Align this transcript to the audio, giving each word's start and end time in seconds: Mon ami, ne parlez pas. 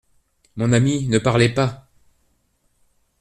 Mon 0.55 0.73
ami, 0.73 1.07
ne 1.09 1.19
parlez 1.19 1.49
pas. 1.49 1.87